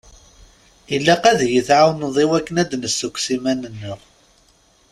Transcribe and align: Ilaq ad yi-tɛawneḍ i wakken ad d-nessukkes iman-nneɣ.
Ilaq 0.95 1.23
ad 1.31 1.39
yi-tɛawneḍ 1.51 2.15
i 2.23 2.25
wakken 2.29 2.55
ad 2.61 2.67
d-nessukkes 2.71 3.25
iman-nneɣ. 3.35 3.99